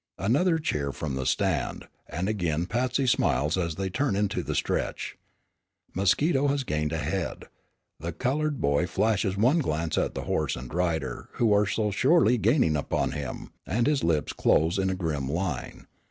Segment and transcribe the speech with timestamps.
[0.17, 5.15] Another cheer from the stand, and again Patsy smiles as they turn into the stretch.
[5.93, 7.43] Mosquito has gained a head.
[7.99, 12.39] The colored boy flashes one glance at the horse and rider who are so surely
[12.39, 15.85] gaining upon him, and his lips close in a grim line.